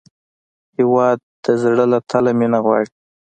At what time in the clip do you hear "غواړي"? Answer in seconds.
2.65-2.89